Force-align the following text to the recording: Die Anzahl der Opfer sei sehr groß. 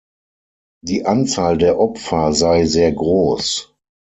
Die 0.83 1.05
Anzahl 1.05 1.59
der 1.59 1.77
Opfer 1.77 2.33
sei 2.33 2.65
sehr 2.65 2.91
groß. 2.91 3.75